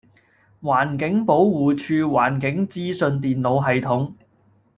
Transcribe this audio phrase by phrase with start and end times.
[0.63, 4.15] 環境保護署環境資訊電腦系統